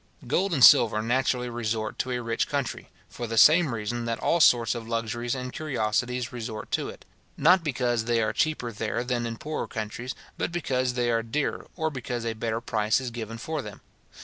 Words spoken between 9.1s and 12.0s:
in poorer countries, but because they are dearer, or